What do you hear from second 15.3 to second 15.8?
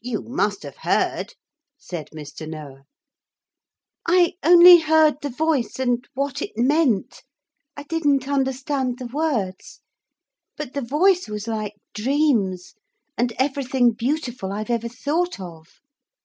of.'